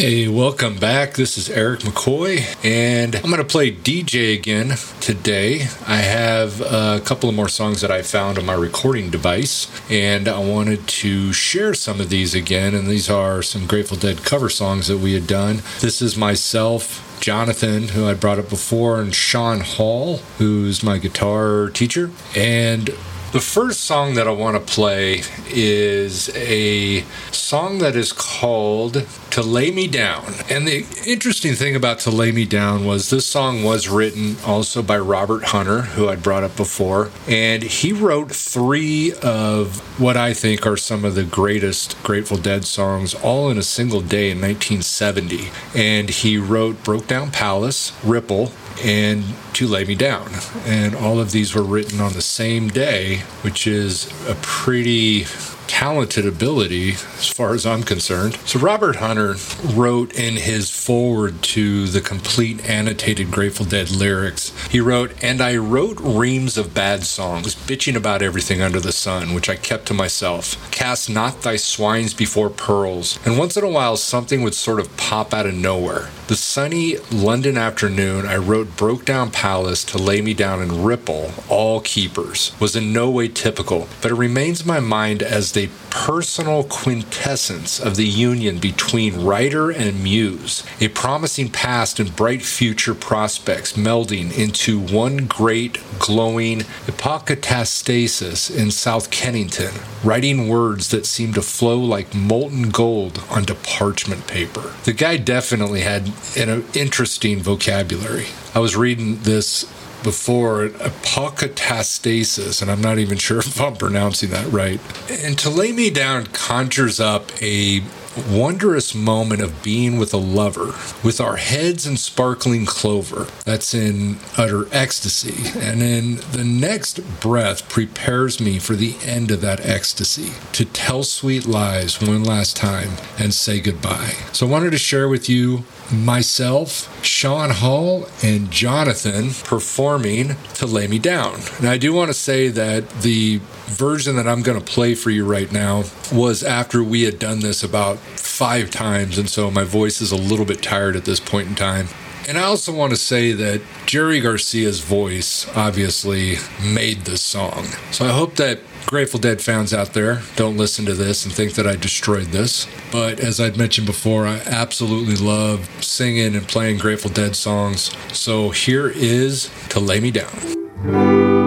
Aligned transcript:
Hey, 0.00 0.28
welcome 0.28 0.78
back. 0.78 1.12
This 1.12 1.36
is 1.36 1.50
Eric 1.50 1.80
McCoy, 1.80 2.42
and 2.64 3.14
I'm 3.14 3.24
going 3.24 3.36
to 3.36 3.44
play 3.44 3.70
DJ 3.70 4.34
again 4.34 4.78
today. 4.98 5.66
I 5.86 5.96
have 5.96 6.62
a 6.62 7.02
couple 7.04 7.28
of 7.28 7.34
more 7.34 7.50
songs 7.50 7.82
that 7.82 7.90
I 7.90 8.00
found 8.00 8.38
on 8.38 8.46
my 8.46 8.54
recording 8.54 9.10
device, 9.10 9.68
and 9.90 10.26
I 10.26 10.38
wanted 10.38 10.88
to 10.88 11.34
share 11.34 11.74
some 11.74 12.00
of 12.00 12.08
these 12.08 12.34
again. 12.34 12.74
And 12.74 12.86
these 12.86 13.10
are 13.10 13.42
some 13.42 13.66
Grateful 13.66 13.98
Dead 13.98 14.24
cover 14.24 14.48
songs 14.48 14.88
that 14.88 15.00
we 15.00 15.12
had 15.12 15.26
done. 15.26 15.56
This 15.80 16.00
is 16.00 16.16
myself. 16.16 17.06
Jonathan, 17.20 17.88
who 17.88 18.06
I 18.06 18.14
brought 18.14 18.38
up 18.38 18.48
before, 18.48 19.02
and 19.02 19.14
Sean 19.14 19.60
Hall, 19.60 20.16
who's 20.38 20.82
my 20.82 20.96
guitar 20.96 21.68
teacher. 21.68 22.10
And 22.34 22.88
the 23.32 23.40
first 23.40 23.84
song 23.84 24.14
that 24.14 24.26
I 24.26 24.32
want 24.32 24.56
to 24.56 24.72
play 24.72 25.22
is 25.46 26.34
a 26.34 27.02
song 27.30 27.78
that 27.78 27.94
is 27.94 28.12
called 28.12 29.06
To 29.30 29.42
Lay 29.42 29.70
Me 29.70 29.86
Down. 29.86 30.24
And 30.50 30.66
the 30.66 30.84
interesting 31.06 31.54
thing 31.54 31.76
about 31.76 32.00
To 32.00 32.10
Lay 32.10 32.32
Me 32.32 32.44
Down 32.44 32.84
was 32.84 33.08
this 33.10 33.26
song 33.26 33.62
was 33.62 33.88
written 33.88 34.34
also 34.44 34.82
by 34.82 34.98
Robert 34.98 35.44
Hunter, 35.44 35.82
who 35.82 36.08
I'd 36.08 36.24
brought 36.24 36.42
up 36.42 36.56
before. 36.56 37.12
And 37.28 37.62
he 37.62 37.92
wrote 37.92 38.32
three 38.32 39.12
of 39.22 39.78
what 40.00 40.16
I 40.16 40.34
think 40.34 40.66
are 40.66 40.76
some 40.76 41.04
of 41.04 41.14
the 41.14 41.22
greatest 41.22 42.02
Grateful 42.02 42.36
Dead 42.36 42.64
songs 42.64 43.14
all 43.14 43.48
in 43.48 43.58
a 43.58 43.62
single 43.62 44.00
day 44.00 44.32
in 44.32 44.40
1970. 44.40 45.50
And 45.72 46.10
he 46.10 46.36
wrote 46.36 46.82
Broke 46.82 47.06
Down 47.06 47.30
Palace, 47.30 47.92
Ripple, 48.02 48.50
and 48.82 49.24
To 49.54 49.66
Lay 49.66 49.84
Me 49.84 49.94
Down. 49.94 50.30
And 50.64 50.94
all 50.94 51.20
of 51.20 51.32
these 51.32 51.54
were 51.54 51.62
written 51.62 52.00
on 52.00 52.12
the 52.12 52.22
same 52.22 52.68
day, 52.68 53.18
which 53.42 53.66
is 53.66 54.06
a 54.28 54.34
pretty 54.42 55.24
talented 55.70 56.26
ability 56.26 56.90
as 56.90 57.28
far 57.28 57.54
as 57.54 57.64
I'm 57.64 57.84
concerned. 57.84 58.36
So, 58.44 58.58
Robert 58.58 58.96
Hunter 58.96 59.36
wrote 59.72 60.12
in 60.12 60.34
his 60.34 60.68
forward 60.68 61.40
to 61.42 61.86
the 61.86 62.00
complete 62.00 62.68
annotated 62.68 63.30
Grateful 63.30 63.64
Dead 63.64 63.88
lyrics, 63.92 64.52
he 64.68 64.80
wrote, 64.80 65.14
And 65.22 65.40
I 65.40 65.56
wrote 65.56 66.00
reams 66.00 66.58
of 66.58 66.74
bad 66.74 67.04
songs, 67.04 67.54
bitching 67.54 67.94
about 67.94 68.20
everything 68.20 68.60
under 68.60 68.80
the 68.80 68.90
sun, 68.90 69.32
which 69.32 69.48
I 69.48 69.54
kept 69.54 69.86
to 69.86 69.94
myself. 69.94 70.70
Cast 70.72 71.08
not 71.08 71.42
thy 71.42 71.54
swines 71.54 72.14
before 72.14 72.50
pearls. 72.50 73.20
And 73.24 73.38
once 73.38 73.56
in 73.56 73.62
a 73.62 73.68
while, 73.68 73.96
something 73.96 74.42
would 74.42 74.54
sort 74.54 74.80
of 74.80 74.94
pop 74.96 75.32
out 75.32 75.46
of 75.46 75.54
nowhere. 75.54 76.10
The 76.26 76.36
sunny 76.36 76.96
London 77.12 77.56
afternoon, 77.56 78.26
I 78.26 78.36
wrote 78.36 78.76
Broke 78.76 79.04
Down 79.04 79.30
Palace 79.30 79.84
to 79.84 79.98
lay 79.98 80.20
me 80.20 80.34
down 80.34 80.60
and 80.60 80.84
ripple, 80.84 81.30
all 81.48 81.80
keepers, 81.80 82.52
was 82.60 82.74
in 82.74 82.92
no 82.92 83.08
way 83.08 83.28
typical, 83.28 83.88
but 84.02 84.10
it 84.10 84.16
remains 84.16 84.62
in 84.62 84.66
my 84.66 84.80
mind 84.80 85.22
as 85.22 85.52
the 85.52 85.59
personal 85.90 86.64
quintessence 86.64 87.80
of 87.80 87.96
the 87.96 88.06
union 88.06 88.58
between 88.58 89.24
writer 89.24 89.70
and 89.70 90.02
muse, 90.02 90.64
a 90.80 90.88
promising 90.88 91.48
past 91.48 92.00
and 92.00 92.14
bright 92.14 92.42
future 92.42 92.94
prospects 92.94 93.74
melding 93.74 94.36
into 94.36 94.80
one 94.80 95.26
great 95.26 95.78
glowing 95.98 96.60
apocatastasis 96.86 98.54
in 98.56 98.70
South 98.70 99.10
Kennington, 99.10 99.74
writing 100.04 100.48
words 100.48 100.88
that 100.90 101.06
seem 101.06 101.32
to 101.34 101.42
flow 101.42 101.78
like 101.78 102.14
molten 102.14 102.70
gold 102.70 103.22
onto 103.30 103.54
parchment 103.54 104.26
paper. 104.26 104.72
The 104.84 104.92
guy 104.92 105.16
definitely 105.16 105.80
had 105.80 106.12
an 106.36 106.64
interesting 106.74 107.40
vocabulary. 107.40 108.26
I 108.54 108.58
was 108.58 108.76
reading 108.76 109.18
this 109.22 109.64
before 110.02 110.68
apocatastasis, 110.68 112.62
and 112.62 112.70
I'm 112.70 112.80
not 112.80 112.98
even 112.98 113.18
sure 113.18 113.38
if 113.40 113.60
I'm 113.60 113.76
pronouncing 113.76 114.30
that 114.30 114.50
right. 114.52 114.80
And 115.10 115.38
to 115.38 115.50
lay 115.50 115.72
me 115.72 115.90
down 115.90 116.26
conjures 116.26 117.00
up 117.00 117.30
a 117.42 117.82
wondrous 118.28 118.94
moment 118.94 119.40
of 119.40 119.62
being 119.62 119.98
with 119.98 120.12
a 120.12 120.18
lover, 120.18 120.74
with 121.04 121.20
our 121.20 121.36
heads 121.36 121.86
in 121.86 121.96
sparkling 121.96 122.66
clover. 122.66 123.26
That's 123.44 123.72
in 123.72 124.18
utter 124.36 124.66
ecstasy. 124.72 125.58
And 125.58 125.82
in 125.82 126.16
the 126.32 126.44
next 126.44 126.98
breath 127.20 127.68
prepares 127.68 128.40
me 128.40 128.58
for 128.58 128.74
the 128.74 128.96
end 129.04 129.30
of 129.30 129.40
that 129.42 129.60
ecstasy, 129.64 130.32
to 130.52 130.64
tell 130.64 131.04
sweet 131.04 131.46
lies 131.46 132.00
one 132.00 132.24
last 132.24 132.56
time 132.56 132.90
and 133.18 133.32
say 133.32 133.60
goodbye. 133.60 134.14
So 134.32 134.46
I 134.46 134.50
wanted 134.50 134.72
to 134.72 134.78
share 134.78 135.08
with 135.08 135.28
you 135.28 135.64
myself, 135.92 136.99
Sean 137.04 137.50
Hall, 137.50 138.06
and 138.22 138.50
Jonathan 138.50 139.30
performing 139.44 140.36
to 140.54 140.66
Lay 140.66 140.86
Me 140.86 140.98
Down. 140.98 141.40
And 141.58 141.68
I 141.68 141.78
do 141.78 141.92
want 141.92 142.08
to 142.08 142.14
say 142.14 142.48
that 142.48 142.88
the 143.02 143.40
version 143.66 144.16
that 144.16 144.26
I'm 144.26 144.42
going 144.42 144.58
to 144.58 144.64
play 144.64 144.94
for 144.94 145.10
you 145.10 145.24
right 145.24 145.50
now 145.50 145.84
was 146.12 146.42
after 146.42 146.82
we 146.82 147.02
had 147.02 147.18
done 147.18 147.40
this 147.40 147.62
about 147.62 147.98
five 147.98 148.70
times, 148.70 149.18
and 149.18 149.28
so 149.28 149.50
my 149.50 149.64
voice 149.64 150.00
is 150.00 150.12
a 150.12 150.16
little 150.16 150.44
bit 150.44 150.62
tired 150.62 150.96
at 150.96 151.04
this 151.04 151.20
point 151.20 151.48
in 151.48 151.54
time. 151.54 151.88
And 152.28 152.38
I 152.38 152.42
also 152.42 152.72
want 152.72 152.90
to 152.90 152.96
say 152.96 153.32
that 153.32 153.60
Jerry 153.86 154.20
Garcia's 154.20 154.80
voice 154.80 155.48
obviously 155.56 156.36
made 156.62 156.98
this 156.98 157.22
song. 157.22 157.64
So 157.90 158.04
I 158.04 158.10
hope 158.10 158.36
that 158.36 158.60
Grateful 158.86 159.20
Dead 159.20 159.40
fans 159.40 159.72
out 159.72 159.92
there 159.92 160.22
don't 160.36 160.56
listen 160.56 160.84
to 160.86 160.94
this 160.94 161.24
and 161.24 161.32
think 161.32 161.54
that 161.54 161.66
I 161.66 161.76
destroyed 161.76 162.26
this. 162.26 162.66
But 162.90 163.20
as 163.20 163.40
I'd 163.40 163.56
mentioned 163.56 163.86
before, 163.86 164.26
I 164.26 164.38
absolutely 164.46 165.16
love 165.16 165.68
singing 165.82 166.34
and 166.34 166.46
playing 166.46 166.78
Grateful 166.78 167.10
Dead 167.10 167.36
songs. 167.36 167.94
So 168.12 168.50
here 168.50 168.88
is 168.88 169.50
To 169.70 169.80
Lay 169.80 170.00
Me 170.00 170.10
Down. 170.10 171.39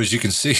As 0.00 0.12
you 0.12 0.18
can 0.18 0.30
see, 0.30 0.56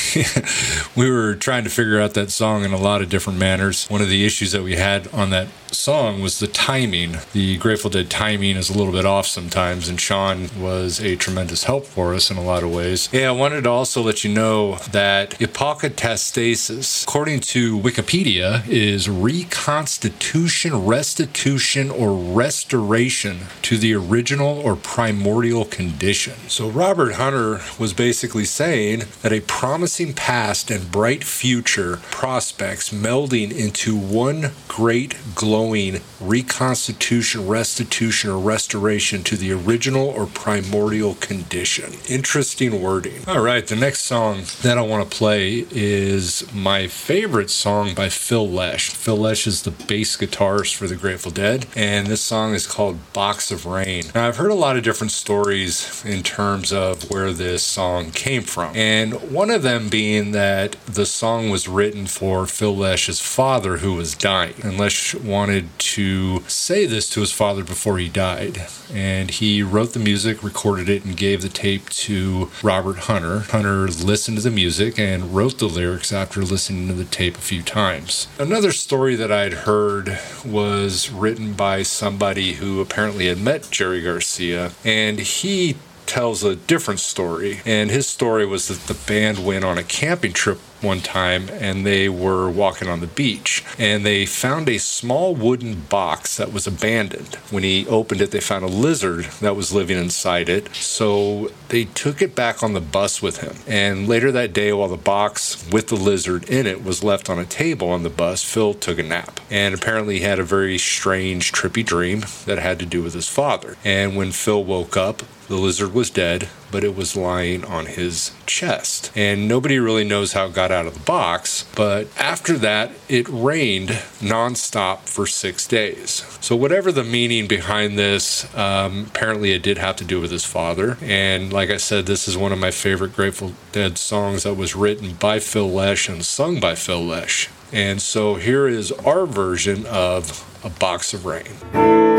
we 1.00 1.10
were 1.10 1.34
trying 1.34 1.64
to 1.64 1.70
figure 1.70 2.00
out 2.00 2.14
that 2.14 2.30
song 2.30 2.64
in 2.64 2.72
a 2.72 2.78
lot 2.78 3.02
of 3.02 3.08
different 3.08 3.38
manners. 3.38 3.86
One 3.88 4.00
of 4.00 4.08
the 4.08 4.24
issues 4.24 4.52
that 4.52 4.62
we 4.62 4.76
had 4.76 5.08
on 5.08 5.30
that 5.30 5.48
song 5.74 6.20
was 6.20 6.38
the 6.38 6.46
timing. 6.46 7.16
The 7.32 7.56
Grateful 7.58 7.90
Dead 7.90 8.10
timing 8.10 8.56
is 8.56 8.70
a 8.70 8.76
little 8.76 8.92
bit 8.92 9.04
off 9.04 9.26
sometimes, 9.26 9.88
and 9.88 10.00
Sean 10.00 10.48
was 10.58 11.00
a 11.00 11.16
tremendous 11.16 11.64
help 11.64 11.86
for 11.86 12.14
us 12.14 12.30
in 12.30 12.36
a 12.36 12.42
lot 12.42 12.62
of 12.62 12.72
ways. 12.72 13.08
Yeah, 13.12 13.28
I 13.28 13.32
wanted 13.32 13.64
to 13.64 13.70
also 13.70 14.02
let 14.02 14.24
you 14.24 14.32
know 14.32 14.76
that 14.92 15.30
apokatastasis, 15.38 17.04
according 17.04 17.40
to 17.40 17.78
Wikipedia, 17.78 18.66
is 18.68 19.08
reconstitution, 19.08 20.86
restitution, 20.86 21.90
or 21.90 22.14
restoration 22.14 23.40
to 23.62 23.78
the 23.78 23.94
original 23.94 24.60
or 24.60 24.76
primordial 24.76 25.64
condition. 25.64 26.34
So 26.48 26.68
Robert 26.68 27.14
Hunter 27.14 27.60
was 27.78 27.92
basically 27.92 28.44
saying 28.44 29.04
that 29.22 29.29
a 29.32 29.40
promising 29.40 30.12
past 30.12 30.70
and 30.70 30.90
bright 30.90 31.24
future 31.24 31.98
prospects 32.10 32.90
melding 32.90 33.50
into 33.50 33.96
one 33.96 34.52
great 34.68 35.16
glowing 35.34 36.00
reconstitution, 36.20 37.46
restitution, 37.46 38.30
or 38.30 38.38
restoration 38.38 39.22
to 39.22 39.36
the 39.36 39.52
original 39.52 40.06
or 40.08 40.26
primordial 40.26 41.14
condition. 41.14 41.92
Interesting 42.08 42.80
wording. 42.82 43.22
All 43.26 43.40
right, 43.40 43.66
the 43.66 43.76
next 43.76 44.00
song 44.00 44.42
that 44.62 44.78
I 44.78 44.82
want 44.82 45.08
to 45.08 45.16
play 45.16 45.66
is 45.70 46.52
my 46.52 46.86
favorite 46.86 47.50
song 47.50 47.94
by 47.94 48.08
Phil 48.08 48.48
Lesh. 48.48 48.90
Phil 48.90 49.16
Lesh 49.16 49.46
is 49.46 49.62
the 49.62 49.70
bass 49.70 50.16
guitarist 50.16 50.74
for 50.74 50.86
the 50.86 50.96
Grateful 50.96 51.30
Dead, 51.30 51.66
and 51.74 52.06
this 52.06 52.20
song 52.20 52.54
is 52.54 52.66
called 52.66 53.12
Box 53.12 53.50
of 53.50 53.66
Rain. 53.66 54.04
Now, 54.14 54.28
I've 54.28 54.36
heard 54.36 54.50
a 54.50 54.54
lot 54.54 54.76
of 54.76 54.82
different 54.82 55.12
stories 55.12 56.04
in 56.04 56.22
terms 56.22 56.72
of 56.72 57.10
where 57.10 57.32
this 57.32 57.62
song 57.62 58.10
came 58.10 58.42
from, 58.42 58.74
and 58.76 59.14
one 59.28 59.50
of 59.50 59.62
them 59.62 59.88
being 59.88 60.32
that 60.32 60.72
the 60.86 61.06
song 61.06 61.50
was 61.50 61.68
written 61.68 62.06
for 62.06 62.46
Phil 62.46 62.76
Lesh's 62.76 63.20
father 63.20 63.78
who 63.78 63.94
was 63.94 64.14
dying, 64.14 64.54
and 64.62 64.78
Lesh 64.78 65.14
wanted 65.14 65.66
to 65.78 66.40
say 66.48 66.86
this 66.86 67.08
to 67.10 67.20
his 67.20 67.32
father 67.32 67.64
before 67.64 67.98
he 67.98 68.08
died. 68.08 68.66
And 68.92 69.30
he 69.30 69.62
wrote 69.62 69.92
the 69.92 69.98
music, 69.98 70.42
recorded 70.42 70.88
it, 70.88 71.04
and 71.04 71.16
gave 71.16 71.42
the 71.42 71.48
tape 71.48 71.88
to 71.90 72.50
Robert 72.62 72.98
Hunter. 73.00 73.40
Hunter 73.40 73.86
listened 73.88 74.38
to 74.38 74.42
the 74.42 74.50
music 74.50 74.98
and 74.98 75.34
wrote 75.34 75.58
the 75.58 75.68
lyrics 75.68 76.12
after 76.12 76.42
listening 76.42 76.88
to 76.88 76.94
the 76.94 77.04
tape 77.04 77.36
a 77.36 77.40
few 77.40 77.62
times. 77.62 78.28
Another 78.38 78.72
story 78.72 79.14
that 79.14 79.30
I'd 79.30 79.52
heard 79.52 80.18
was 80.44 81.10
written 81.10 81.52
by 81.52 81.82
somebody 81.82 82.54
who 82.54 82.80
apparently 82.80 83.26
had 83.26 83.38
met 83.38 83.70
Jerry 83.70 84.02
Garcia, 84.02 84.72
and 84.84 85.18
he 85.18 85.76
tells 86.10 86.42
a 86.42 86.56
different 86.56 86.98
story. 86.98 87.60
And 87.64 87.88
his 87.88 88.04
story 88.08 88.44
was 88.44 88.66
that 88.66 88.92
the 88.92 89.00
band 89.06 89.46
went 89.46 89.64
on 89.64 89.78
a 89.78 89.84
camping 89.84 90.32
trip 90.32 90.58
one 90.82 91.00
time 91.00 91.48
and 91.50 91.86
they 91.86 92.08
were 92.08 92.50
walking 92.50 92.88
on 92.88 92.98
the 92.98 93.06
beach 93.06 93.62
and 93.78 94.04
they 94.04 94.26
found 94.26 94.68
a 94.68 94.78
small 94.78 95.36
wooden 95.36 95.82
box 95.82 96.36
that 96.36 96.52
was 96.52 96.66
abandoned. 96.66 97.36
When 97.50 97.62
he 97.62 97.86
opened 97.86 98.22
it, 98.22 98.32
they 98.32 98.40
found 98.40 98.64
a 98.64 98.68
lizard 98.68 99.26
that 99.40 99.54
was 99.54 99.72
living 99.72 99.98
inside 99.98 100.48
it. 100.48 100.74
So 100.74 101.52
they 101.68 101.84
took 101.84 102.20
it 102.20 102.34
back 102.34 102.60
on 102.60 102.72
the 102.72 102.80
bus 102.80 103.22
with 103.22 103.38
him. 103.38 103.54
And 103.68 104.08
later 104.08 104.32
that 104.32 104.52
day, 104.52 104.72
while 104.72 104.88
the 104.88 104.96
box 104.96 105.64
with 105.70 105.88
the 105.88 105.94
lizard 105.94 106.48
in 106.50 106.66
it 106.66 106.82
was 106.82 107.04
left 107.04 107.30
on 107.30 107.38
a 107.38 107.44
table 107.44 107.88
on 107.88 108.02
the 108.02 108.10
bus, 108.10 108.42
Phil 108.42 108.74
took 108.74 108.98
a 108.98 109.04
nap. 109.04 109.38
And 109.48 109.76
apparently 109.76 110.18
he 110.18 110.24
had 110.24 110.40
a 110.40 110.44
very 110.44 110.76
strange, 110.76 111.52
trippy 111.52 111.86
dream 111.86 112.24
that 112.46 112.58
had 112.58 112.80
to 112.80 112.86
do 112.86 113.00
with 113.00 113.14
his 113.14 113.28
father. 113.28 113.76
And 113.84 114.16
when 114.16 114.32
Phil 114.32 114.64
woke 114.64 114.96
up, 114.96 115.22
the 115.50 115.56
lizard 115.56 115.92
was 115.92 116.10
dead, 116.10 116.48
but 116.70 116.84
it 116.84 116.94
was 116.94 117.16
lying 117.16 117.64
on 117.64 117.86
his 117.86 118.30
chest. 118.46 119.10
And 119.16 119.48
nobody 119.48 119.80
really 119.80 120.04
knows 120.04 120.32
how 120.32 120.46
it 120.46 120.54
got 120.54 120.70
out 120.70 120.86
of 120.86 120.94
the 120.94 121.00
box, 121.00 121.66
but 121.74 122.06
after 122.16 122.56
that, 122.58 122.92
it 123.08 123.28
rained 123.28 123.88
nonstop 124.20 125.00
for 125.08 125.26
six 125.26 125.66
days. 125.66 126.24
So, 126.40 126.54
whatever 126.54 126.92
the 126.92 127.02
meaning 127.02 127.48
behind 127.48 127.98
this, 127.98 128.46
um, 128.56 129.06
apparently 129.08 129.50
it 129.50 129.64
did 129.64 129.76
have 129.78 129.96
to 129.96 130.04
do 130.04 130.20
with 130.20 130.30
his 130.30 130.44
father. 130.44 130.96
And 131.02 131.52
like 131.52 131.70
I 131.70 131.78
said, 131.78 132.06
this 132.06 132.28
is 132.28 132.36
one 132.36 132.52
of 132.52 132.60
my 132.60 132.70
favorite 132.70 133.16
Grateful 133.16 133.54
Dead 133.72 133.98
songs 133.98 134.44
that 134.44 134.54
was 134.54 134.76
written 134.76 135.14
by 135.14 135.40
Phil 135.40 135.68
Lesh 135.68 136.08
and 136.08 136.24
sung 136.24 136.60
by 136.60 136.76
Phil 136.76 137.04
Lesh. 137.04 137.48
And 137.72 138.00
so 138.00 138.36
here 138.36 138.68
is 138.68 138.92
our 138.92 139.26
version 139.26 139.84
of 139.86 140.46
A 140.64 140.70
Box 140.70 141.12
of 141.12 141.26
Rain. 141.26 142.09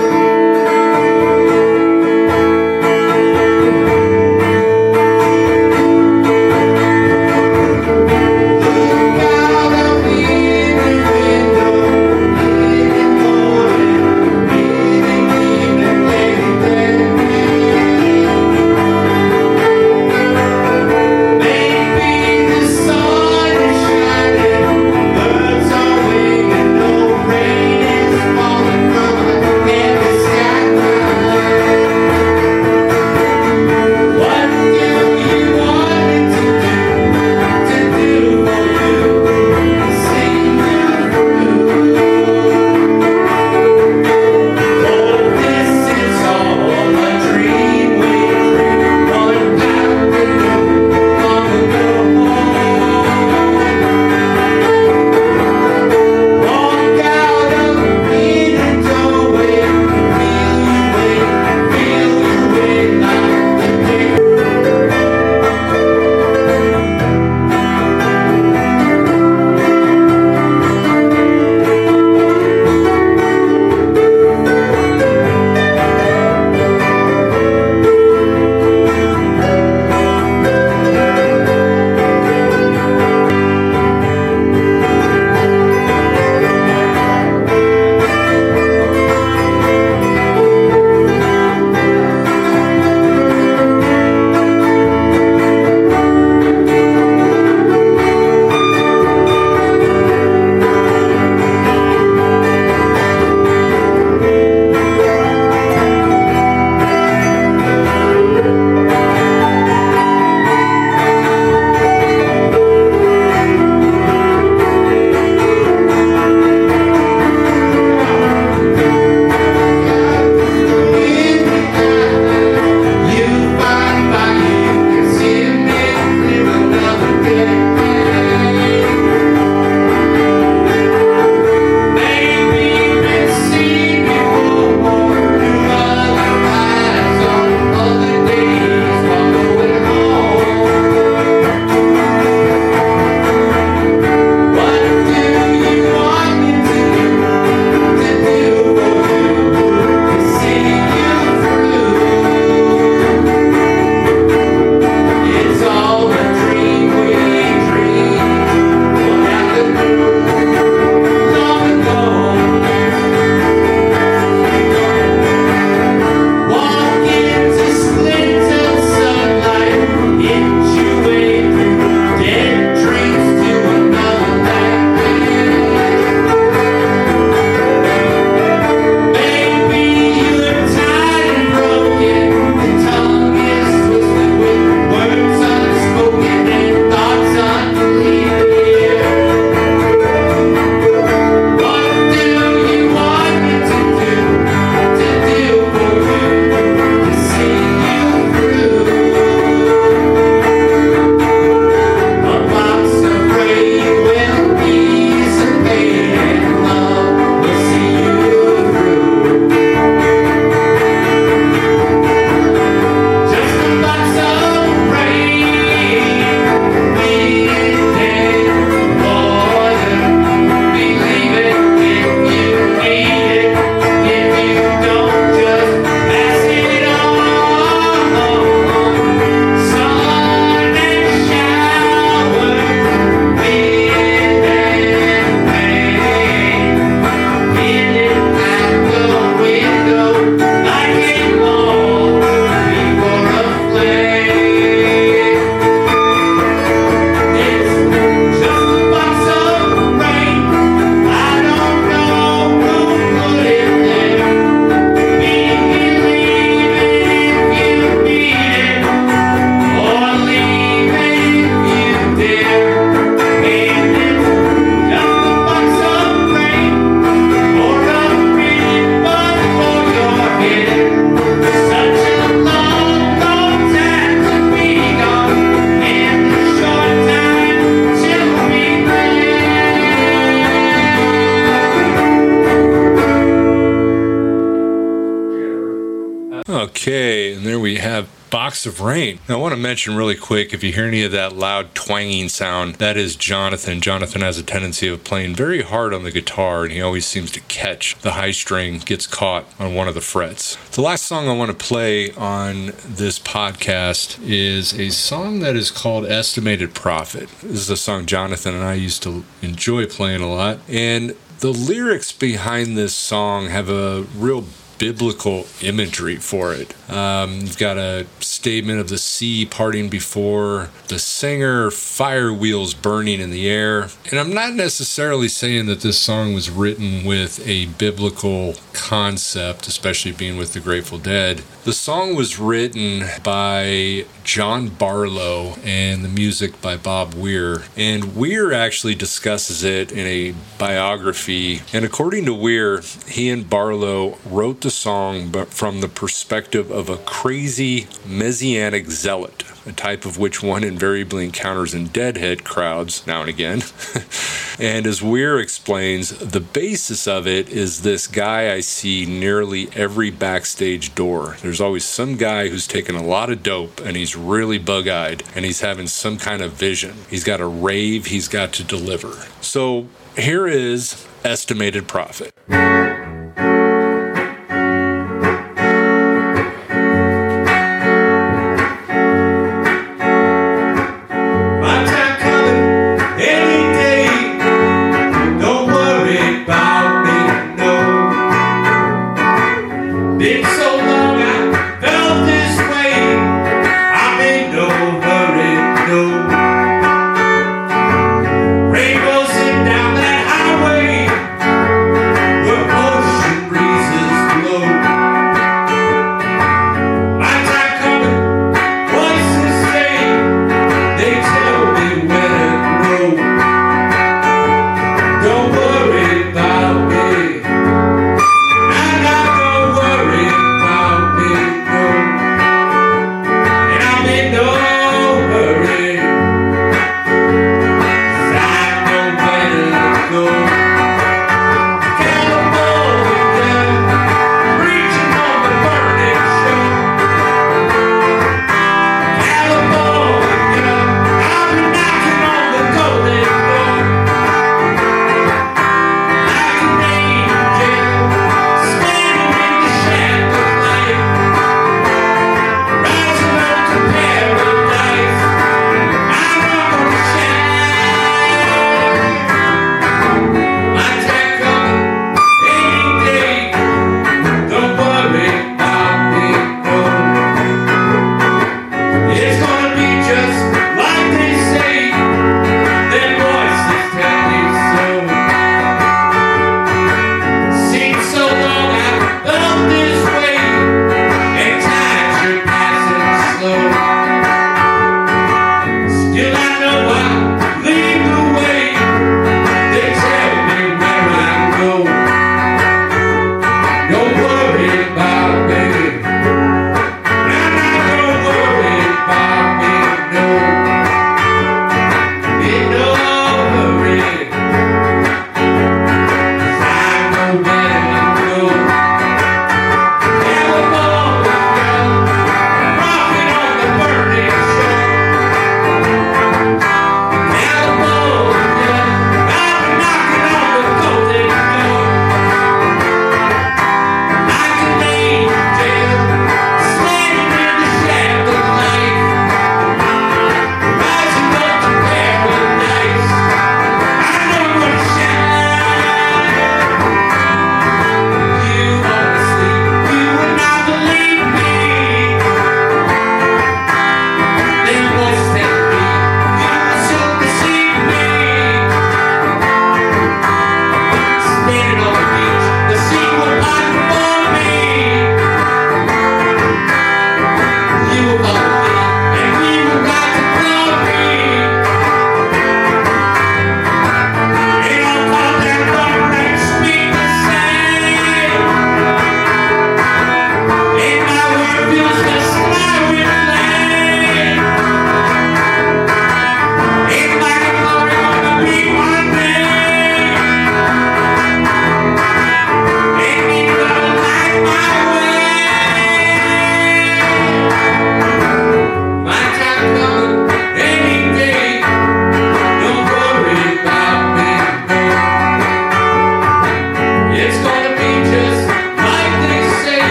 Of 288.52 288.82
Rain. 288.82 289.20
Now, 289.30 289.38
I 289.38 289.42
want 289.42 289.54
to 289.54 289.60
mention 289.60 289.96
really 289.96 290.16
quick 290.16 290.54
if 290.54 290.62
you 290.62 290.74
hear 290.74 290.84
any 290.84 291.04
of 291.04 291.14
that 291.14 291.34
loud 291.34 291.74
twanging 291.74 292.28
sound, 292.28 292.76
that 292.76 292.98
is 292.98 293.16
Jonathan. 293.16 293.80
Jonathan 293.80 294.20
has 294.20 294.38
a 294.38 294.44
tendency 294.44 294.90
of 294.90 295.06
playing 295.06 295.36
very 295.36 295.62
hard 295.62 295.94
on 295.94 296.04
the 296.04 296.12
guitar, 296.12 296.64
and 296.64 296.74
he 296.74 296.82
always 296.82 297.06
seems 297.06 297.32
to 297.32 297.40
catch 297.42 297.98
the 298.00 298.12
high 298.12 298.32
string, 298.32 298.80
gets 298.80 299.08
caught 299.08 299.46
on 299.58 299.74
one 299.74 299.88
of 299.88 299.96
the 299.96 300.02
frets. 300.02 300.58
The 300.76 300.82
last 300.82 301.06
song 301.06 301.30
I 301.30 301.34
want 301.34 301.58
to 301.58 301.66
play 301.66 302.12
on 302.12 302.74
this 302.86 303.20
podcast 303.20 304.20
is 304.22 304.78
a 304.78 304.90
song 304.90 305.40
that 305.40 305.56
is 305.56 305.72
called 305.72 306.06
Estimated 306.06 306.74
Prophet. 306.74 307.30
This 307.42 307.62
is 307.62 307.70
a 307.70 307.78
song 307.78 308.06
Jonathan 308.06 308.54
and 308.54 308.66
I 308.66 308.74
used 308.74 309.02
to 309.04 309.24
enjoy 309.42 309.86
playing 309.86 310.22
a 310.22 310.30
lot. 310.30 310.60
And 310.68 311.16
the 311.40 311.54
lyrics 311.54 312.12
behind 312.12 312.78
this 312.78 312.94
song 312.94 313.48
have 313.48 313.70
a 313.70 314.02
real 314.16 314.46
biblical 314.82 315.46
imagery 315.62 316.16
for 316.16 316.56
it. 316.56 316.74
Um, 316.90 317.42
you've 317.42 317.60
got 317.60 317.78
a 317.78 318.08
statement 318.20 318.80
of 318.80 318.90
the 318.90 318.98
sea 318.98 319.46
parting 319.46 319.90
before 319.90 320.72
the 320.88 320.98
singer, 320.98 321.70
fire 321.70 322.34
wheels 322.34 322.74
burning 322.74 323.22
in 323.22 323.30
the 323.30 323.48
air. 323.48 323.90
And 324.10 324.20
I'm 324.20 324.34
not 324.34 324.56
necessarily 324.56 325.28
saying 325.28 325.68
that 325.68 325.82
this 325.82 326.00
song 326.00 326.34
was 326.34 326.50
written 326.50 327.06
with 327.06 327.48
a 327.48 327.68
biblical 327.68 328.56
concept, 328.74 329.68
especially 329.68 330.14
being 330.14 330.36
with 330.36 330.54
the 330.54 330.60
Grateful 330.60 330.98
Dead. 330.98 331.44
The 331.64 331.74
song 331.74 332.16
was 332.16 332.40
written 332.40 333.04
by 333.24 334.06
John 334.24 334.70
Barlow 334.70 335.58
and 335.64 336.04
the 336.04 336.10
music 336.10 336.60
by 336.60 336.76
Bob 336.76 337.14
Weir. 337.14 337.62
And 337.78 338.16
Weir 338.16 338.52
actually 338.52 338.96
discusses 338.96 339.64
it 339.64 339.92
in 339.92 340.08
a 340.08 340.34
biography. 340.58 341.62
And 341.72 341.86
according 341.86 342.26
to 342.26 342.34
Weir, 342.34 342.82
he 343.08 343.30
and 343.30 343.48
Barlow 343.48 344.18
wrote 344.26 344.62
the 344.62 344.71
song 344.72 345.30
but 345.30 345.50
from 345.50 345.82
the 345.82 345.88
perspective 345.88 346.72
of 346.72 346.90
a 346.90 346.98
crazy 346.98 347.88
messianic 348.06 348.90
zealot, 348.90 349.44
a 349.66 349.72
type 349.72 350.06
of 350.06 350.18
which 350.18 350.42
one 350.42 350.64
invariably 350.64 351.26
encounters 351.26 351.74
in 351.74 351.88
deadhead 351.88 352.44
crowds 352.44 353.06
now 353.06 353.22
and 353.22 353.30
again. 353.30 353.62
and 354.60 354.88
as 354.88 355.02
Weir 355.02 355.40
explains, 355.40 356.10
the 356.10 356.40
basis 356.40 357.08
of 357.08 357.28
it 357.28 357.50
is 357.50 357.82
this 357.82 358.08
guy 358.08 358.54
I 358.54 358.62
see 358.62 359.06
nearly 359.06 359.70
every 359.74 360.10
backstage 360.10 360.96
door. 360.96 361.38
There's 361.42 361.62
always 361.62 361.86
some 361.86 362.18
guy 362.18 362.48
who's 362.48 362.68
taken 362.68 362.96
a 362.96 363.04
lot 363.04 363.30
of 363.30 363.44
dope 363.44 363.80
and 363.82 363.96
he's 363.96 364.16
really 364.16 364.58
bug 364.58 364.88
eyed 364.88 365.24
and 365.36 365.46
he's 365.46 365.62
having 365.62 365.88
some 365.88 366.18
kind 366.18 366.42
of 366.42 366.54
vision. 366.54 366.96
He's 367.10 367.24
got 367.24 367.40
a 367.40 367.46
rave 367.46 368.08
he's 368.08 368.28
got 368.28 368.54
to 368.54 368.64
deliver. 368.64 369.12
So 369.42 369.88
here 370.18 370.48
is 370.48 371.06
estimated 371.24 371.88
prophet. 371.88 372.34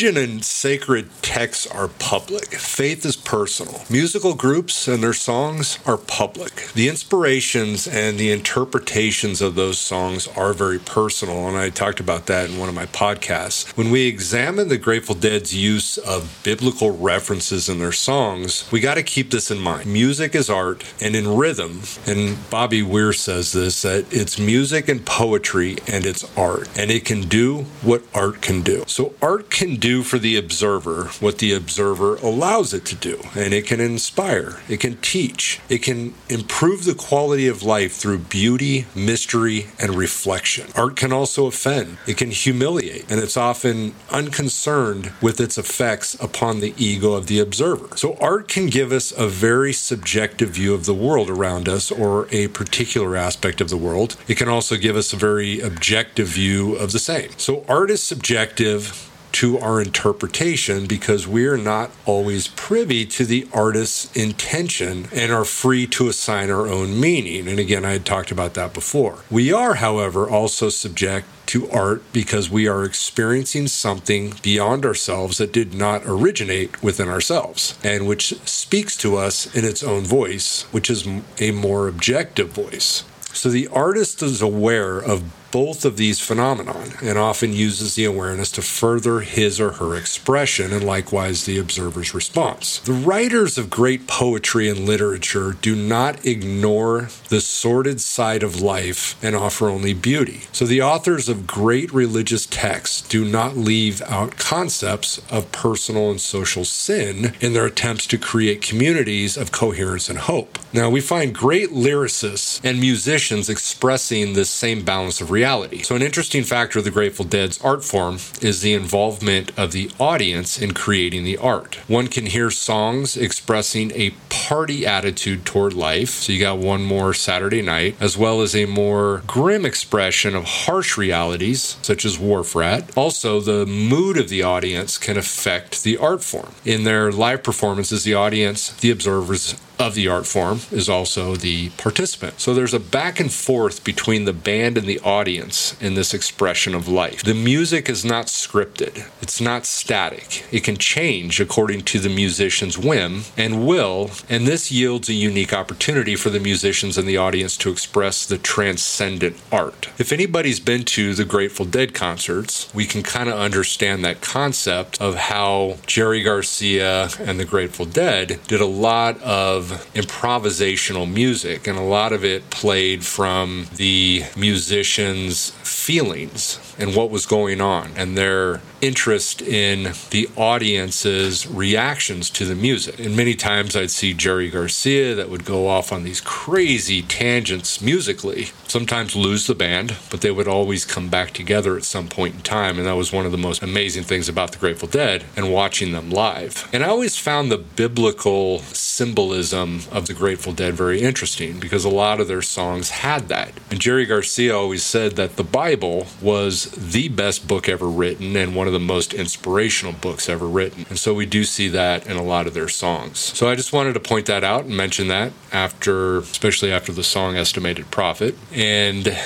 Religion 0.00 0.30
and 0.30 0.44
sacred 0.44 1.08
texts 1.22 1.66
are 1.66 1.88
public. 1.88 2.54
Faith 2.54 3.04
is 3.04 3.16
personal. 3.16 3.82
Musical 3.90 4.32
groups 4.32 4.86
and 4.86 5.02
their 5.02 5.12
songs 5.12 5.80
are 5.86 5.96
public. 5.96 6.68
The 6.74 6.88
inspirations 6.88 7.88
and 7.88 8.16
the 8.16 8.30
interpretations 8.30 9.42
of 9.42 9.56
those 9.56 9.80
songs 9.80 10.28
are 10.36 10.52
very 10.52 10.78
personal, 10.78 11.48
and 11.48 11.56
I 11.56 11.70
talked 11.70 11.98
about 11.98 12.26
that 12.26 12.48
in 12.48 12.58
one 12.58 12.68
of 12.68 12.76
my 12.76 12.86
podcasts. 12.86 13.76
When 13.76 13.90
we 13.90 14.06
examine 14.06 14.68
the 14.68 14.78
Grateful 14.78 15.16
Dead's 15.16 15.52
use 15.52 15.98
of 15.98 16.40
biblical 16.44 16.96
references 16.96 17.68
in 17.68 17.80
their 17.80 17.90
songs, 17.90 18.70
we 18.70 18.78
got 18.78 18.94
to 18.94 19.02
keep 19.02 19.32
this 19.32 19.50
in 19.50 19.58
mind. 19.58 19.86
Music 19.86 20.36
is 20.36 20.48
art, 20.48 20.84
and 21.00 21.16
in 21.16 21.36
rhythm, 21.36 21.82
and 22.06 22.38
Bobby 22.50 22.84
Weir 22.84 23.12
says 23.12 23.50
this, 23.50 23.82
that 23.82 24.06
it's 24.12 24.38
music 24.38 24.88
and 24.88 25.04
poetry 25.04 25.78
and 25.88 26.06
it's 26.06 26.24
art, 26.38 26.68
and 26.78 26.92
it 26.92 27.04
can 27.04 27.22
do 27.22 27.62
what 27.82 28.04
art 28.14 28.40
can 28.42 28.62
do. 28.62 28.84
So, 28.86 29.14
art 29.20 29.50
can 29.50 29.74
do 29.74 29.87
for 29.88 30.18
the 30.18 30.36
observer 30.36 31.04
what 31.20 31.38
the 31.38 31.52
observer 31.52 32.16
allows 32.16 32.74
it 32.74 32.84
to 32.86 32.94
do. 32.94 33.20
And 33.34 33.54
it 33.54 33.66
can 33.66 33.80
inspire, 33.80 34.60
it 34.68 34.80
can 34.80 34.96
teach, 34.98 35.60
it 35.68 35.78
can 35.78 36.14
improve 36.28 36.84
the 36.84 36.94
quality 36.94 37.48
of 37.48 37.62
life 37.62 37.94
through 37.94 38.18
beauty, 38.18 38.86
mystery, 38.94 39.66
and 39.78 39.94
reflection. 39.94 40.68
Art 40.74 40.96
can 40.96 41.12
also 41.12 41.46
offend, 41.46 41.98
it 42.06 42.16
can 42.16 42.30
humiliate, 42.30 43.10
and 43.10 43.20
it's 43.20 43.36
often 43.36 43.94
unconcerned 44.10 45.12
with 45.22 45.40
its 45.40 45.58
effects 45.58 46.14
upon 46.22 46.60
the 46.60 46.74
ego 46.76 47.12
of 47.12 47.26
the 47.26 47.40
observer. 47.40 47.96
So, 47.96 48.16
art 48.20 48.48
can 48.48 48.66
give 48.66 48.92
us 48.92 49.12
a 49.12 49.26
very 49.26 49.72
subjective 49.72 50.50
view 50.50 50.74
of 50.74 50.84
the 50.84 50.94
world 50.94 51.30
around 51.30 51.68
us 51.68 51.90
or 51.90 52.28
a 52.30 52.48
particular 52.48 53.16
aspect 53.16 53.60
of 53.60 53.70
the 53.70 53.76
world. 53.76 54.16
It 54.28 54.36
can 54.36 54.48
also 54.48 54.76
give 54.76 54.96
us 54.96 55.12
a 55.12 55.16
very 55.16 55.60
objective 55.60 56.28
view 56.28 56.74
of 56.76 56.92
the 56.92 56.98
same. 56.98 57.30
So, 57.36 57.64
art 57.68 57.90
is 57.90 58.02
subjective 58.02 59.07
to 59.38 59.56
our 59.60 59.80
interpretation 59.80 60.84
because 60.84 61.28
we 61.28 61.46
are 61.46 61.56
not 61.56 61.92
always 62.06 62.48
privy 62.48 63.06
to 63.06 63.24
the 63.24 63.46
artist's 63.54 64.12
intention 64.16 65.06
and 65.14 65.30
are 65.30 65.44
free 65.44 65.86
to 65.86 66.08
assign 66.08 66.50
our 66.50 66.66
own 66.66 66.98
meaning. 66.98 67.46
And 67.46 67.60
again, 67.60 67.84
I 67.84 67.92
had 67.92 68.04
talked 68.04 68.32
about 68.32 68.54
that 68.54 68.74
before. 68.74 69.20
We 69.30 69.52
are, 69.52 69.74
however, 69.74 70.28
also 70.28 70.70
subject 70.70 71.28
to 71.46 71.70
art 71.70 72.02
because 72.12 72.50
we 72.50 72.66
are 72.66 72.82
experiencing 72.82 73.68
something 73.68 74.34
beyond 74.42 74.84
ourselves 74.84 75.38
that 75.38 75.52
did 75.52 75.72
not 75.72 76.02
originate 76.04 76.82
within 76.82 77.08
ourselves 77.08 77.78
and 77.84 78.08
which 78.08 78.36
speaks 78.40 78.96
to 78.96 79.16
us 79.16 79.54
in 79.54 79.64
its 79.64 79.84
own 79.84 80.02
voice, 80.02 80.62
which 80.72 80.90
is 80.90 81.06
a 81.38 81.52
more 81.52 81.86
objective 81.86 82.48
voice. 82.48 83.04
So 83.32 83.50
the 83.50 83.68
artist 83.68 84.20
is 84.20 84.42
aware 84.42 84.98
of 84.98 85.22
both 85.50 85.84
of 85.84 85.96
these 85.96 86.20
phenomenon 86.20 86.92
and 87.02 87.18
often 87.18 87.52
uses 87.52 87.94
the 87.94 88.04
awareness 88.04 88.50
to 88.52 88.62
further 88.62 89.20
his 89.20 89.60
or 89.60 89.72
her 89.72 89.94
expression 89.96 90.72
and 90.72 90.84
likewise 90.84 91.44
the 91.44 91.58
observer's 91.58 92.14
response. 92.14 92.78
The 92.80 92.92
writers 92.92 93.58
of 93.58 93.70
great 93.70 94.06
poetry 94.06 94.68
and 94.68 94.80
literature 94.80 95.56
do 95.60 95.74
not 95.74 96.24
ignore 96.24 97.08
the 97.28 97.40
sordid 97.40 98.00
side 98.00 98.42
of 98.42 98.60
life 98.60 99.22
and 99.22 99.34
offer 99.34 99.68
only 99.68 99.94
beauty. 99.94 100.42
So 100.52 100.66
the 100.66 100.82
authors 100.82 101.28
of 101.28 101.46
great 101.46 101.92
religious 101.92 102.46
texts 102.46 103.06
do 103.08 103.24
not 103.24 103.56
leave 103.56 104.02
out 104.02 104.36
concepts 104.36 105.18
of 105.30 105.50
personal 105.52 106.10
and 106.10 106.20
social 106.20 106.64
sin 106.64 107.34
in 107.40 107.52
their 107.52 107.66
attempts 107.66 108.06
to 108.08 108.18
create 108.18 108.62
communities 108.62 109.36
of 109.36 109.52
coherence 109.52 110.08
and 110.08 110.18
hope. 110.18 110.58
Now 110.72 110.90
we 110.90 111.00
find 111.00 111.34
great 111.34 111.70
lyricists 111.70 112.60
and 112.62 112.80
musicians 112.80 113.48
expressing 113.48 114.32
this 114.32 114.50
same 114.50 114.84
balance 114.84 115.20
of 115.20 115.30
reality. 115.38 115.82
So, 115.82 115.94
an 115.94 116.02
interesting 116.02 116.42
factor 116.42 116.80
of 116.80 116.84
the 116.84 116.90
Grateful 116.90 117.24
Dead's 117.24 117.62
art 117.62 117.84
form 117.84 118.16
is 118.42 118.60
the 118.60 118.74
involvement 118.74 119.52
of 119.56 119.70
the 119.70 119.88
audience 120.00 120.60
in 120.60 120.74
creating 120.74 121.22
the 121.22 121.36
art. 121.36 121.76
One 121.86 122.08
can 122.08 122.26
hear 122.26 122.50
songs 122.50 123.16
expressing 123.16 123.92
a 123.92 124.10
party 124.48 124.84
attitude 124.84 125.44
toward 125.44 125.74
life. 125.74 126.10
So, 126.10 126.32
you 126.32 126.40
got 126.40 126.58
one 126.58 126.82
more 126.82 127.14
Saturday 127.14 127.62
night, 127.62 127.94
as 128.00 128.18
well 128.18 128.42
as 128.42 128.56
a 128.56 128.66
more 128.66 129.22
grim 129.28 129.64
expression 129.64 130.34
of 130.34 130.44
harsh 130.44 130.98
realities, 130.98 131.76
such 131.82 132.04
as 132.04 132.18
Wharf 132.18 132.56
Rat. 132.56 132.90
Also, 132.96 133.40
the 133.40 133.64
mood 133.64 134.16
of 134.18 134.28
the 134.28 134.42
audience 134.42 134.98
can 134.98 135.16
affect 135.16 135.84
the 135.84 135.96
art 135.98 136.24
form. 136.24 136.52
In 136.64 136.82
their 136.82 137.12
live 137.12 137.44
performances, 137.44 138.02
the 138.02 138.14
audience, 138.14 138.72
the 138.72 138.90
observers, 138.90 139.54
of 139.78 139.94
the 139.94 140.08
art 140.08 140.26
form 140.26 140.60
is 140.70 140.88
also 140.88 141.36
the 141.36 141.70
participant. 141.70 142.40
So 142.40 142.54
there's 142.54 142.74
a 142.74 142.80
back 142.80 143.20
and 143.20 143.32
forth 143.32 143.84
between 143.84 144.24
the 144.24 144.32
band 144.32 144.76
and 144.76 144.86
the 144.86 145.00
audience 145.00 145.80
in 145.80 145.94
this 145.94 146.12
expression 146.12 146.74
of 146.74 146.88
life. 146.88 147.22
The 147.22 147.34
music 147.34 147.88
is 147.88 148.04
not 148.04 148.26
scripted, 148.26 149.08
it's 149.22 149.40
not 149.40 149.66
static. 149.66 150.44
It 150.50 150.64
can 150.64 150.76
change 150.76 151.40
according 151.40 151.82
to 151.82 151.98
the 151.98 152.08
musician's 152.08 152.78
whim 152.78 153.22
and 153.36 153.66
will, 153.66 154.10
and 154.28 154.46
this 154.46 154.72
yields 154.72 155.08
a 155.08 155.14
unique 155.14 155.52
opportunity 155.52 156.16
for 156.16 156.30
the 156.30 156.40
musicians 156.40 156.98
and 156.98 157.06
the 157.06 157.16
audience 157.16 157.56
to 157.58 157.70
express 157.70 158.26
the 158.26 158.38
transcendent 158.38 159.36
art. 159.52 159.88
If 159.98 160.12
anybody's 160.12 160.60
been 160.60 160.84
to 160.84 161.14
the 161.14 161.24
Grateful 161.24 161.64
Dead 161.64 161.94
concerts, 161.94 162.72
we 162.74 162.84
can 162.84 163.02
kind 163.02 163.28
of 163.28 163.38
understand 163.38 164.04
that 164.04 164.20
concept 164.20 165.00
of 165.00 165.14
how 165.14 165.76
Jerry 165.86 166.22
Garcia 166.22 167.10
and 167.20 167.38
the 167.38 167.44
Grateful 167.44 167.86
Dead 167.86 168.40
did 168.48 168.60
a 168.60 168.66
lot 168.66 169.20
of 169.22 169.67
improvisational 169.94 171.10
music, 171.10 171.66
and 171.66 171.78
a 171.78 171.82
lot 171.82 172.12
of 172.12 172.24
it 172.24 172.50
played 172.50 173.04
from 173.04 173.66
the 173.76 174.24
musicians' 174.36 175.50
feelings 175.62 176.58
and 176.78 176.94
what 176.94 177.10
was 177.10 177.26
going 177.26 177.60
on 177.60 177.90
and 177.96 178.16
their 178.16 178.60
interest 178.80 179.42
in 179.42 179.92
the 180.10 180.28
audience's 180.36 181.46
reactions 181.46 182.30
to 182.30 182.44
the 182.44 182.54
music. 182.54 182.98
And 183.00 183.16
many 183.16 183.34
times 183.34 183.74
I'd 183.76 183.90
see 183.90 184.14
Jerry 184.14 184.50
Garcia 184.50 185.14
that 185.14 185.28
would 185.28 185.44
go 185.44 185.66
off 185.66 185.92
on 185.92 186.04
these 186.04 186.20
crazy 186.20 187.02
tangents 187.02 187.80
musically, 187.80 188.48
sometimes 188.68 189.16
lose 189.16 189.46
the 189.46 189.54
band, 189.54 189.96
but 190.10 190.20
they 190.20 190.30
would 190.30 190.48
always 190.48 190.84
come 190.84 191.08
back 191.08 191.32
together 191.32 191.76
at 191.76 191.84
some 191.84 192.08
point 192.08 192.36
in 192.36 192.40
time. 192.42 192.78
And 192.78 192.86
that 192.86 192.92
was 192.92 193.12
one 193.12 193.26
of 193.26 193.32
the 193.32 193.38
most 193.38 193.62
amazing 193.62 194.04
things 194.04 194.28
about 194.28 194.52
the 194.52 194.58
Grateful 194.58 194.88
Dead 194.88 195.24
and 195.36 195.52
watching 195.52 195.92
them 195.92 196.10
live. 196.10 196.68
And 196.72 196.84
I 196.84 196.88
always 196.88 197.18
found 197.18 197.50
the 197.50 197.58
biblical 197.58 198.60
symbolism 198.60 199.80
of 199.90 200.06
the 200.06 200.14
Grateful 200.14 200.52
Dead 200.52 200.74
very 200.74 201.00
interesting 201.00 201.58
because 201.58 201.84
a 201.84 201.88
lot 201.88 202.20
of 202.20 202.28
their 202.28 202.42
songs 202.42 202.90
had 202.90 203.28
that. 203.28 203.52
And 203.70 203.80
Jerry 203.80 204.06
Garcia 204.06 204.56
always 204.56 204.84
said 204.84 205.16
that 205.16 205.36
the 205.36 205.44
Bible 205.44 206.06
was 206.22 206.67
the 206.70 207.08
best 207.08 207.48
book 207.48 207.68
ever 207.68 207.88
written 207.88 208.36
and 208.36 208.54
one 208.54 208.66
of 208.66 208.72
the 208.72 208.80
most 208.80 209.14
inspirational 209.14 209.92
books 209.92 210.28
ever 210.28 210.46
written. 210.46 210.86
And 210.88 210.98
so 210.98 211.14
we 211.14 211.26
do 211.26 211.44
see 211.44 211.68
that 211.68 212.06
in 212.06 212.16
a 212.16 212.22
lot 212.22 212.46
of 212.46 212.54
their 212.54 212.68
songs. 212.68 213.18
So 213.18 213.48
I 213.48 213.54
just 213.54 213.72
wanted 213.72 213.94
to 213.94 214.00
point 214.00 214.26
that 214.26 214.44
out 214.44 214.64
and 214.64 214.76
mention 214.76 215.08
that 215.08 215.32
after, 215.52 216.18
especially 216.18 216.72
after 216.72 216.92
the 216.92 217.04
song 217.04 217.36
Estimated 217.36 217.90
Prophet. 217.90 218.34
And 218.52 219.16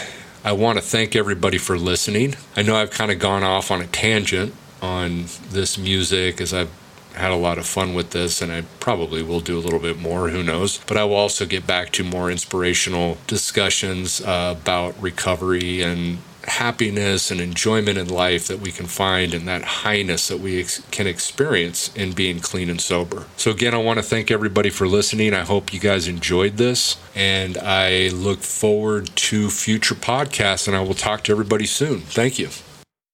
I 0.45 0.53
want 0.53 0.79
to 0.79 0.85
thank 0.85 1.15
everybody 1.15 1.59
for 1.59 1.79
listening. 1.79 2.35
I 2.57 2.63
know 2.63 2.77
I've 2.77 2.91
kind 2.91 3.11
of 3.11 3.19
gone 3.19 3.45
off 3.45 3.71
on 3.71 3.81
a 3.81 3.87
tangent 3.87 4.55
on 4.81 5.27
this 5.51 5.79
music 5.79 6.41
as 6.41 6.53
I've 6.53 6.71
had 7.15 7.31
a 7.31 7.37
lot 7.37 7.59
of 7.59 7.67
fun 7.67 7.95
with 7.95 8.11
this, 8.11 8.41
and 8.41 8.51
I 8.51 8.63
probably 8.81 9.23
will 9.23 9.41
do 9.41 9.59
a 9.59 9.61
little 9.61 9.79
bit 9.79 9.99
more, 9.99 10.31
who 10.31 10.43
knows. 10.43 10.79
But 10.87 10.97
I 10.97 11.05
will 11.05 11.17
also 11.17 11.47
get 11.47 11.67
back 11.67 11.91
to 11.93 12.05
more 12.05 12.31
inspirational 12.31 13.19
discussions 13.27 14.21
uh, 14.21 14.57
about 14.59 15.01
recovery 15.01 15.83
and 15.83 16.19
happiness 16.47 17.31
and 17.31 17.41
enjoyment 17.41 17.99
in 17.99 18.09
life 18.09 18.47
that 18.49 18.61
we 18.61 18.73
can 18.73 18.87
find 18.87 19.35
and 19.35 19.47
that 19.49 19.63
highness 19.63 20.29
that 20.29 20.39
we 20.39 20.61
ex- 20.61 20.83
can 20.91 21.07
experience 21.07 21.95
in 21.95 22.13
being 22.13 22.41
clean 22.41 22.69
and 22.71 22.81
sober. 22.81 23.27
So, 23.37 23.51
again, 23.51 23.75
I 23.75 23.79
want 23.79 23.99
to 23.99 24.03
thank 24.03 24.31
everybody 24.31 24.71
for 24.71 24.87
listening. 24.87 25.35
I 25.35 25.41
hope 25.43 25.73
you 25.73 25.81
guys 25.81 26.09
enjoyed 26.09 26.57
this, 26.57 26.97
and 27.15 27.59
I 27.59 28.09
look 28.09 28.41
forward 28.41 29.07
to 29.17 29.51
future 29.51 29.95
podcasts, 29.95 30.67
and 30.67 30.77
I 30.77 30.81
will 30.81 30.95
talk 30.95 31.25
to 31.25 31.33
everybody 31.33 31.67
soon. 31.67 32.01
Thank 32.01 32.39
you. 32.39 32.49